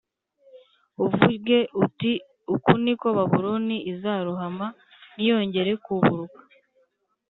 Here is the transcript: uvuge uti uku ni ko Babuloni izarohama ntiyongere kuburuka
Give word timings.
uvuge 1.05 1.57
uti 1.85 2.11
uku 2.55 2.71
ni 2.83 2.93
ko 2.99 3.07
Babuloni 3.17 3.77
izarohama 3.91 4.67
ntiyongere 5.13 5.71
kuburuka 5.83 6.39